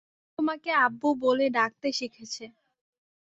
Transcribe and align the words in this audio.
তোমাকে 0.39 0.69
আব্বু 0.77 1.07
বলে 1.23 1.45
ডাকতে 1.49 1.87
শিখেছে। 1.93 2.45